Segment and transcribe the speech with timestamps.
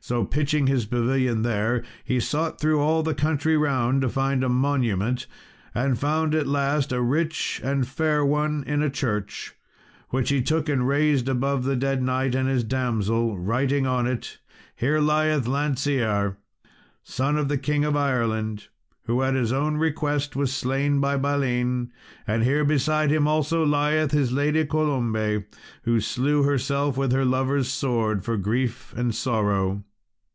[0.00, 4.50] So pitching his pavilion there, he sought through all the country round to find a
[4.50, 5.26] monument,
[5.74, 9.54] and found at last a rich and fair one in a church,
[10.10, 14.36] which he took and raised above the dead knight and his damsel, writing on it
[14.76, 16.36] "Here lieth Lancear,
[17.02, 18.68] son of the King of Ireland,
[19.06, 21.90] who, at his own request, was slain by Balin;
[22.26, 25.44] and here beside him also lieth his lady Colombe,
[25.84, 29.82] who slew herself with her lover's sword for grief and sorrow."